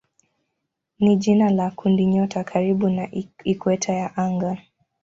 ni 0.99 1.15
jina 1.15 1.49
la 1.49 1.71
kundinyota 1.71 2.43
karibu 2.43 2.89
na 2.89 3.09
ikweta 3.43 3.93
ya 3.93 4.17
anga. 4.17 4.57